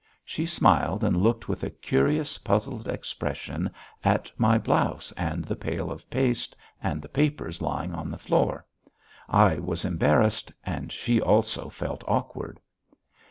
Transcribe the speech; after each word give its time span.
She 0.25 0.47
smiled 0.47 1.03
and 1.03 1.15
looked 1.15 1.47
with 1.47 1.63
a 1.63 1.69
curious 1.69 2.39
puzzled 2.39 2.87
expression 2.87 3.69
at 4.03 4.31
my 4.35 4.57
blouse 4.57 5.11
and 5.11 5.45
the 5.45 5.55
pail 5.55 5.91
of 5.91 6.09
paste 6.09 6.57
and 6.81 7.03
the 7.03 7.07
papers 7.07 7.61
lying 7.61 7.93
on 7.93 8.09
the 8.09 8.17
floor; 8.17 8.65
I 9.29 9.57
was 9.59 9.85
embarrassed 9.85 10.51
and 10.65 10.91
she 10.91 11.21
also 11.21 11.69
felt 11.69 12.03
awkward. 12.07 12.59